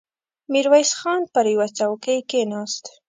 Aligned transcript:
ميرويس 0.51 0.91
خان 0.99 1.21
پر 1.33 1.45
يوه 1.53 1.67
څوکۍ 1.77 2.19
کېناست. 2.29 2.83